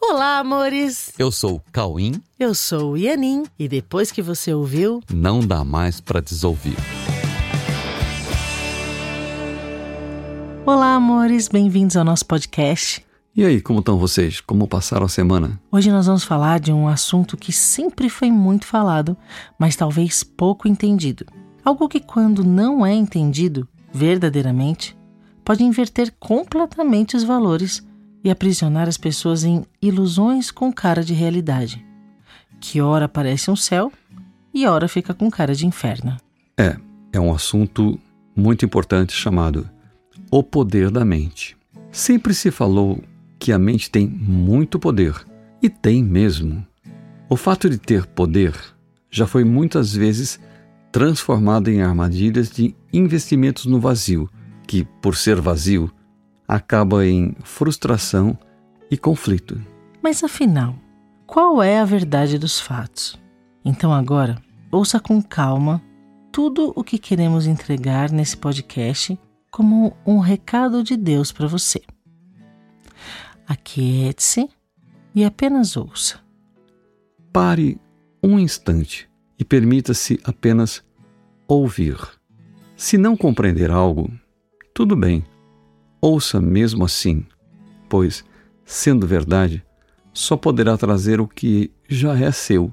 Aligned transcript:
Olá, 0.00 0.38
amores! 0.38 1.12
Eu 1.18 1.30
sou 1.32 1.56
o 1.56 1.62
Cauim. 1.72 2.22
Eu 2.38 2.54
sou 2.54 2.92
o 2.92 2.96
Ianin. 2.96 3.44
E 3.58 3.68
depois 3.68 4.10
que 4.12 4.22
você 4.22 4.52
ouviu, 4.54 5.02
Não 5.12 5.40
dá 5.40 5.64
mais 5.64 6.00
pra 6.00 6.20
desouvir. 6.20 6.76
Olá, 10.64 10.94
amores! 10.94 11.48
Bem-vindos 11.48 11.96
ao 11.96 12.04
nosso 12.04 12.24
podcast. 12.26 13.04
E 13.34 13.44
aí, 13.44 13.60
como 13.60 13.80
estão 13.80 13.98
vocês? 13.98 14.40
Como 14.40 14.66
passaram 14.68 15.06
a 15.06 15.08
semana? 15.08 15.60
Hoje 15.70 15.90
nós 15.90 16.06
vamos 16.06 16.24
falar 16.24 16.58
de 16.60 16.72
um 16.72 16.88
assunto 16.88 17.36
que 17.36 17.52
sempre 17.52 18.08
foi 18.08 18.30
muito 18.30 18.66
falado, 18.66 19.16
mas 19.58 19.76
talvez 19.76 20.22
pouco 20.22 20.66
entendido. 20.68 21.26
Algo 21.64 21.88
que, 21.88 22.00
quando 22.00 22.44
não 22.44 22.84
é 22.84 22.94
entendido 22.94 23.68
verdadeiramente, 23.92 24.96
pode 25.44 25.62
inverter 25.64 26.12
completamente 26.18 27.16
os 27.16 27.24
valores 27.24 27.86
e 28.22 28.30
aprisionar 28.30 28.88
as 28.88 28.96
pessoas 28.96 29.44
em 29.44 29.64
ilusões 29.80 30.50
com 30.50 30.72
cara 30.72 31.04
de 31.04 31.14
realidade, 31.14 31.84
que 32.60 32.80
ora 32.80 33.08
parece 33.08 33.50
um 33.50 33.56
céu 33.56 33.92
e 34.52 34.66
ora 34.66 34.88
fica 34.88 35.14
com 35.14 35.30
cara 35.30 35.54
de 35.54 35.66
inferno. 35.66 36.16
É, 36.58 36.76
é 37.12 37.20
um 37.20 37.32
assunto 37.32 37.98
muito 38.34 38.64
importante 38.64 39.12
chamado 39.12 39.68
o 40.30 40.42
poder 40.42 40.90
da 40.90 41.04
mente. 41.04 41.56
Sempre 41.90 42.34
se 42.34 42.50
falou 42.50 43.02
que 43.38 43.52
a 43.52 43.58
mente 43.58 43.90
tem 43.90 44.06
muito 44.06 44.78
poder, 44.78 45.14
e 45.62 45.68
tem 45.68 46.02
mesmo. 46.02 46.66
O 47.28 47.36
fato 47.36 47.68
de 47.68 47.78
ter 47.78 48.06
poder 48.06 48.54
já 49.10 49.26
foi 49.26 49.44
muitas 49.44 49.92
vezes 49.92 50.40
transformado 50.90 51.68
em 51.68 51.82
armadilhas 51.82 52.50
de 52.50 52.74
investimentos 52.92 53.66
no 53.66 53.80
vazio, 53.80 54.28
que, 54.66 54.84
por 55.00 55.16
ser 55.16 55.40
vazio, 55.40 55.90
acaba 56.48 57.06
em 57.06 57.36
frustração 57.44 58.36
e 58.90 58.96
conflito. 58.96 59.60
Mas 60.02 60.24
afinal, 60.24 60.74
qual 61.26 61.62
é 61.62 61.78
a 61.78 61.84
verdade 61.84 62.38
dos 62.38 62.58
fatos? 62.58 63.20
Então 63.62 63.92
agora, 63.92 64.40
ouça 64.72 64.98
com 64.98 65.20
calma 65.20 65.82
tudo 66.32 66.72
o 66.74 66.82
que 66.82 66.98
queremos 66.98 67.46
entregar 67.46 68.10
nesse 68.10 68.36
podcast 68.36 69.18
como 69.50 69.94
um 70.06 70.18
recado 70.18 70.82
de 70.82 70.96
Deus 70.96 71.30
para 71.30 71.46
você. 71.46 71.82
Aquiete-se 73.46 74.48
e 75.14 75.24
apenas 75.24 75.76
ouça. 75.76 76.20
Pare 77.32 77.78
um 78.22 78.38
instante 78.38 79.08
e 79.38 79.44
permita-se 79.44 80.20
apenas 80.24 80.82
ouvir. 81.46 81.96
Se 82.76 82.96
não 82.96 83.16
compreender 83.16 83.70
algo, 83.70 84.10
tudo 84.72 84.94
bem, 84.94 85.24
ouça 86.00 86.40
mesmo 86.40 86.84
assim, 86.84 87.24
pois, 87.88 88.24
sendo 88.64 89.06
verdade, 89.06 89.64
só 90.12 90.36
poderá 90.36 90.76
trazer 90.76 91.20
o 91.20 91.28
que 91.28 91.70
já 91.88 92.18
é 92.18 92.30
seu 92.32 92.72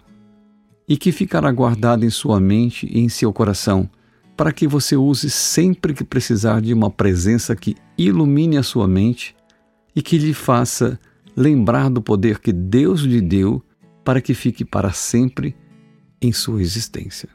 e 0.88 0.98
que 0.98 1.12
ficará 1.12 1.52
guardado 1.52 2.06
em 2.06 2.09
sua 2.09 2.40
mente 2.40 2.88
e 2.92 3.00
em 3.00 3.09
seu 3.09 3.32
coração, 3.34 3.90
para 4.36 4.52
que 4.52 4.67
você 4.67 4.95
use 4.95 5.30
sempre 5.30 5.94
que 5.94 6.04
precisar 6.04 6.62
de 6.62 6.73
uma 6.73 6.92
presença 6.92 7.56
que 7.56 7.76
ilumine 7.98 8.58
a 8.58 8.64
sua 8.64 8.88
mente 8.88 9.36
e 9.95 10.02
que 10.02 10.17
lhe 10.17 10.34
faça 10.34 11.00
lembrar 11.36 11.89
do 11.89 12.02
poder 12.02 12.39
que 12.39 12.52
Deus 12.52 13.02
lhe 13.02 13.22
deu 13.22 13.64
para 14.04 14.22
que 14.22 14.34
fique 14.34 14.64
para 14.64 14.92
sempre 14.92 15.56
em 16.22 16.32
sua 16.32 16.62
existência. 16.62 17.30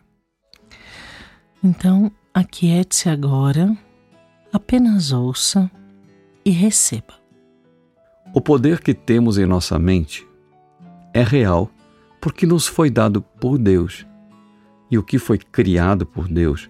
Então, 1.63 2.11
aquiete-se 2.33 3.09
agora, 3.09 3.77
apenas 4.53 5.13
ouça 5.13 5.71
e 6.45 6.51
receba. 6.51 7.15
O 8.33 8.41
poder 8.41 8.81
que 8.81 8.95
temos 8.95 9.39
em 9.39 9.47
nossa 9.47 9.79
mente 9.79 10.27
é 11.13 11.23
real 11.23 11.71
porque 12.21 12.47
nos 12.47 12.67
foi 12.67 12.91
dado 12.91 13.23
por 13.23 13.59
Deus. 13.59 14.07
E 14.91 14.99
o 14.99 15.03
que 15.03 15.19
foi 15.19 15.39
criado 15.39 16.05
por 16.05 16.29
Deus 16.29 16.69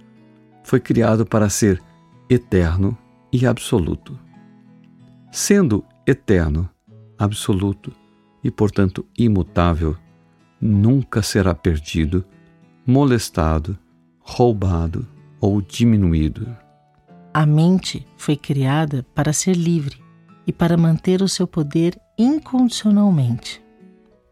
foi 0.63 0.79
criado 0.79 1.27
para 1.27 1.49
ser 1.49 1.83
eterno 2.29 2.97
e 3.33 3.47
absoluto. 3.47 4.19
Sendo 5.33 5.85
eterno, 6.07 6.69
absoluto 7.19 7.93
e, 8.43 8.51
portanto, 8.51 9.07
imutável, 9.17 9.97
nunca 10.61 11.23
será 11.23 11.55
perdido, 11.55 12.25
molestado, 12.87 13.79
roubado 14.21 15.07
ou 15.41 15.61
diminuído. 15.61 16.57
A 17.33 17.47
mente 17.47 18.05
foi 18.17 18.37
criada 18.37 19.07
para 19.15 19.33
ser 19.33 19.57
livre 19.57 20.03
e 20.47 20.53
para 20.53 20.77
manter 20.77 21.23
o 21.23 21.29
seu 21.29 21.47
poder 21.47 21.97
incondicionalmente. 22.19 23.63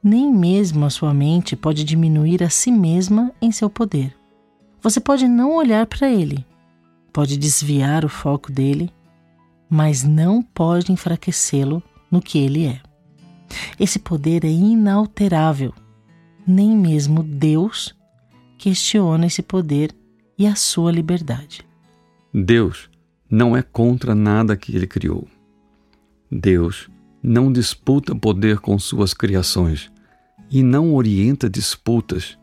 Nem 0.02 0.32
mesmo 0.32 0.84
a 0.84 0.90
sua 0.90 1.14
mente 1.14 1.54
pode 1.54 1.84
diminuir 1.84 2.42
a 2.42 2.50
si 2.50 2.72
mesma 2.72 3.32
em 3.40 3.52
seu 3.52 3.70
poder. 3.70 4.16
Você 4.82 4.98
pode 4.98 5.28
não 5.28 5.54
olhar 5.54 5.86
para 5.86 6.10
ele, 6.10 6.44
pode 7.12 7.36
desviar 7.36 8.04
o 8.04 8.08
foco 8.08 8.50
dele, 8.50 8.90
mas 9.70 10.02
não 10.02 10.42
pode 10.42 10.90
enfraquecê-lo 10.90 11.82
no 12.10 12.20
que 12.20 12.38
ele 12.38 12.66
é. 12.66 12.80
Esse 13.78 14.00
poder 14.00 14.44
é 14.44 14.50
inalterável. 14.50 15.72
Nem 16.44 16.76
mesmo 16.76 17.22
Deus 17.22 17.94
questiona 18.56 19.26
esse 19.26 19.42
poder 19.42 19.94
e 20.36 20.46
a 20.46 20.56
sua 20.56 20.90
liberdade. 20.90 21.67
Deus 22.32 22.90
não 23.30 23.56
é 23.56 23.62
contra 23.62 24.14
nada 24.14 24.56
que 24.56 24.74
ele 24.74 24.86
criou. 24.86 25.26
Deus 26.30 26.88
não 27.22 27.52
disputa 27.52 28.14
poder 28.14 28.58
com 28.58 28.78
suas 28.78 29.12
criações 29.14 29.90
e 30.50 30.62
não 30.62 30.94
orienta 30.94 31.48
disputas, 31.48 32.38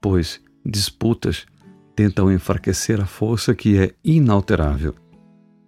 pois 0.00 0.40
disputas 0.64 1.46
tentam 1.94 2.32
enfraquecer 2.32 3.00
a 3.00 3.06
força 3.06 3.54
que 3.54 3.78
é 3.78 3.94
inalterável. 4.04 4.94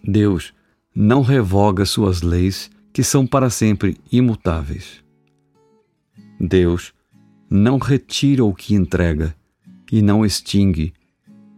Deus 0.02 0.54
não 0.94 1.22
revoga 1.22 1.84
suas 1.84 2.22
leis 2.22 2.70
que 2.92 3.02
são 3.02 3.26
para 3.26 3.48
sempre 3.48 3.96
imutáveis. 4.10 5.02
Deus 6.38 6.92
não 7.48 7.78
retira 7.78 8.44
o 8.44 8.54
que 8.54 8.74
entrega 8.74 9.34
e 9.90 10.02
não 10.02 10.24
extingue 10.24 10.92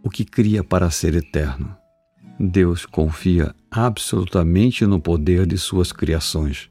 o 0.02 0.10
que 0.10 0.24
cria 0.24 0.62
para 0.62 0.90
ser 0.90 1.14
eterno. 1.14 1.76
Deus 2.38 2.84
confia 2.84 3.54
absolutamente 3.70 4.84
no 4.86 5.00
poder 5.00 5.46
de 5.46 5.56
suas 5.56 5.92
criações 5.92 6.68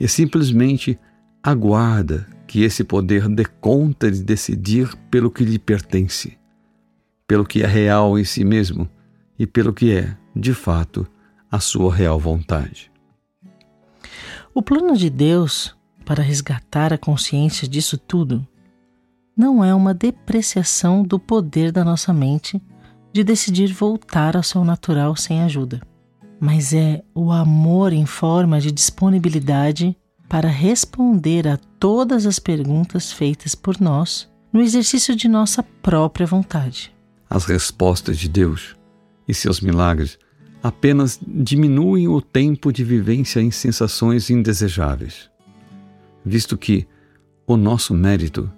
e 0.00 0.08
simplesmente 0.08 0.98
aguarda 1.42 2.26
que 2.46 2.62
esse 2.62 2.84
poder 2.84 3.28
dê 3.28 3.44
conta 3.44 4.10
de 4.10 4.22
decidir 4.22 4.94
pelo 5.10 5.30
que 5.30 5.44
lhe 5.44 5.58
pertence, 5.58 6.38
pelo 7.26 7.44
que 7.44 7.62
é 7.62 7.66
real 7.66 8.18
em 8.18 8.24
si 8.24 8.44
mesmo 8.44 8.88
e 9.38 9.46
pelo 9.46 9.72
que 9.72 9.96
é, 9.96 10.16
de 10.34 10.54
fato, 10.54 11.06
a 11.50 11.60
sua 11.60 11.94
real 11.94 12.18
vontade. 12.18 12.90
O 14.54 14.62
plano 14.62 14.96
de 14.96 15.08
Deus 15.08 15.74
para 16.04 16.22
resgatar 16.22 16.92
a 16.92 16.98
consciência 16.98 17.66
disso 17.66 17.96
tudo 17.96 18.46
não 19.36 19.64
é 19.64 19.74
uma 19.74 19.94
depreciação 19.94 21.02
do 21.02 21.18
poder 21.18 21.72
da 21.72 21.84
nossa 21.84 22.12
mente 22.12 22.60
de 23.12 23.22
decidir 23.22 23.72
voltar 23.72 24.36
ao 24.36 24.42
seu 24.42 24.64
natural 24.64 25.14
sem 25.16 25.42
ajuda, 25.42 25.80
mas 26.40 26.72
é 26.72 27.02
o 27.14 27.30
amor 27.30 27.92
em 27.92 28.06
forma 28.06 28.60
de 28.60 28.72
disponibilidade 28.72 29.96
para 30.28 30.48
responder 30.48 31.46
a 31.46 31.58
todas 31.78 32.26
as 32.26 32.38
perguntas 32.38 33.12
feitas 33.12 33.54
por 33.54 33.80
nós 33.80 34.30
no 34.52 34.60
exercício 34.60 35.14
de 35.14 35.28
nossa 35.28 35.62
própria 35.62 36.26
vontade. 36.26 36.92
As 37.28 37.44
respostas 37.44 38.18
de 38.18 38.28
Deus 38.28 38.76
e 39.26 39.34
seus 39.34 39.60
milagres 39.60 40.18
apenas 40.62 41.18
diminuem 41.26 42.08
o 42.08 42.20
tempo 42.20 42.72
de 42.72 42.84
vivência 42.84 43.40
em 43.40 43.50
sensações 43.50 44.30
indesejáveis, 44.30 45.30
visto 46.24 46.56
que 46.56 46.86
o 47.46 47.56
nosso 47.56 47.92
mérito 47.92 48.50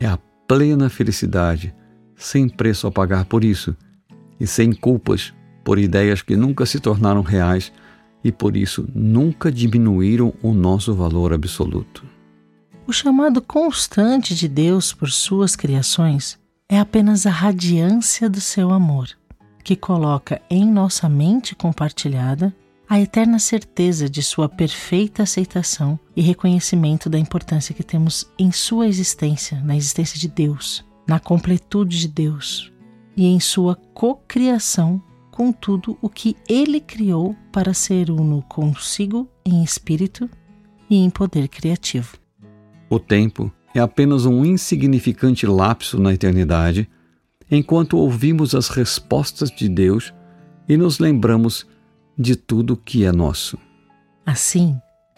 é 0.00 0.06
a 0.06 0.18
plena 0.46 0.88
felicidade, 0.88 1.74
sem 2.18 2.48
preço 2.48 2.86
a 2.86 2.92
pagar 2.92 3.24
por 3.24 3.44
isso, 3.44 3.74
e 4.38 4.46
sem 4.46 4.72
culpas 4.72 5.32
por 5.64 5.78
ideias 5.78 6.20
que 6.20 6.36
nunca 6.36 6.66
se 6.66 6.80
tornaram 6.80 7.22
reais 7.22 7.72
e 8.22 8.32
por 8.32 8.56
isso 8.56 8.86
nunca 8.94 9.50
diminuíram 9.50 10.34
o 10.42 10.52
nosso 10.52 10.94
valor 10.94 11.32
absoluto. 11.32 12.04
O 12.86 12.92
chamado 12.92 13.40
constante 13.40 14.34
de 14.34 14.48
Deus 14.48 14.92
por 14.92 15.10
suas 15.10 15.54
criações 15.54 16.38
é 16.68 16.78
apenas 16.78 17.26
a 17.26 17.30
radiância 17.30 18.28
do 18.28 18.40
seu 18.40 18.70
amor, 18.70 19.08
que 19.62 19.76
coloca 19.76 20.40
em 20.50 20.66
nossa 20.66 21.08
mente 21.08 21.54
compartilhada 21.54 22.54
a 22.88 22.98
eterna 22.98 23.38
certeza 23.38 24.08
de 24.08 24.22
sua 24.22 24.48
perfeita 24.48 25.22
aceitação 25.22 26.00
e 26.16 26.22
reconhecimento 26.22 27.10
da 27.10 27.18
importância 27.18 27.74
que 27.74 27.82
temos 27.82 28.26
em 28.38 28.50
sua 28.50 28.88
existência, 28.88 29.60
na 29.60 29.76
existência 29.76 30.18
de 30.18 30.26
Deus, 30.26 30.82
na 31.08 31.18
completude 31.18 31.98
de 31.98 32.08
Deus 32.08 32.70
e 33.16 33.26
em 33.26 33.40
sua 33.40 33.74
cocriação 33.74 35.02
com 35.30 35.50
tudo 35.50 35.96
o 36.02 36.08
que 36.08 36.36
ele 36.48 36.80
criou 36.80 37.34
para 37.50 37.72
ser 37.72 38.10
uno 38.10 38.42
consigo 38.42 39.26
em 39.44 39.64
espírito 39.64 40.28
e 40.90 40.96
em 40.96 41.08
poder 41.08 41.48
criativo. 41.48 42.18
O 42.90 42.98
tempo 42.98 43.50
é 43.74 43.80
apenas 43.80 44.26
um 44.26 44.44
insignificante 44.44 45.46
lapso 45.46 45.98
na 45.98 46.12
eternidade, 46.12 46.88
enquanto 47.50 47.96
ouvimos 47.96 48.54
as 48.54 48.68
respostas 48.68 49.50
de 49.50 49.68
Deus 49.68 50.12
e 50.68 50.76
nos 50.76 50.98
lembramos 50.98 51.66
de 52.18 52.36
tudo 52.36 52.76
que 52.76 53.04
é 53.04 53.12
nosso. 53.12 53.58
Assim, 54.26 54.76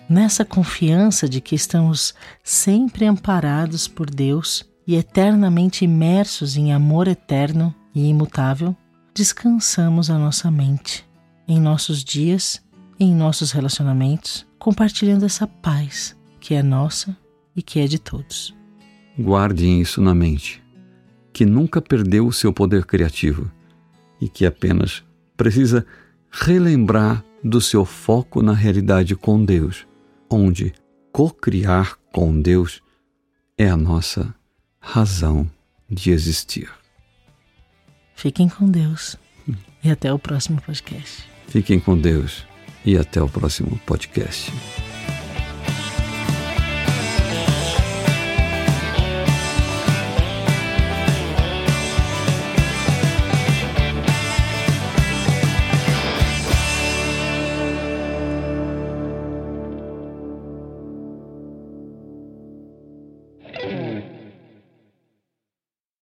nessa 0.08 0.44
confiança 0.44 1.28
de 1.28 1.40
que 1.40 1.54
estamos 1.54 2.14
sempre 2.44 3.06
amparados 3.06 3.88
por 3.88 4.08
Deus 4.08 4.69
e 4.90 4.96
eternamente 4.96 5.84
imersos 5.84 6.56
em 6.56 6.72
amor 6.72 7.06
eterno 7.06 7.72
e 7.94 8.08
imutável, 8.08 8.76
descansamos 9.14 10.10
a 10.10 10.18
nossa 10.18 10.50
mente 10.50 11.08
em 11.46 11.60
nossos 11.60 12.02
dias, 12.02 12.60
em 12.98 13.14
nossos 13.14 13.52
relacionamentos, 13.52 14.44
compartilhando 14.58 15.24
essa 15.24 15.46
paz 15.46 16.16
que 16.40 16.54
é 16.54 16.62
nossa 16.64 17.16
e 17.54 17.62
que 17.62 17.78
é 17.78 17.86
de 17.86 18.00
todos. 18.00 18.52
Guardem 19.16 19.80
isso 19.80 20.02
na 20.02 20.12
mente, 20.12 20.60
que 21.32 21.46
nunca 21.46 21.80
perdeu 21.80 22.26
o 22.26 22.32
seu 22.32 22.52
poder 22.52 22.84
criativo 22.84 23.48
e 24.20 24.28
que 24.28 24.44
apenas 24.44 25.04
precisa 25.36 25.86
relembrar 26.32 27.24
do 27.44 27.60
seu 27.60 27.84
foco 27.84 28.42
na 28.42 28.54
realidade 28.54 29.14
com 29.14 29.44
Deus, 29.44 29.86
onde 30.28 30.74
co-criar 31.12 31.96
com 32.12 32.40
Deus 32.40 32.82
é 33.56 33.70
a 33.70 33.76
nossa 33.76 34.34
razão 34.80 35.48
de 35.88 36.10
existir. 36.10 36.70
Fiquem 38.14 38.48
com 38.48 38.70
Deus 38.70 39.16
e 39.82 39.90
até 39.90 40.12
o 40.12 40.18
próximo 40.18 40.60
podcast. 40.60 41.28
Fiquem 41.48 41.78
com 41.78 41.98
Deus 41.98 42.46
e 42.84 42.96
até 42.96 43.22
o 43.22 43.28
próximo 43.28 43.78
podcast. 43.86 44.52